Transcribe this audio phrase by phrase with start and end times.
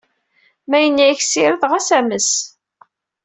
[0.69, 2.31] Ma yenna-yak sired, ɣas ames.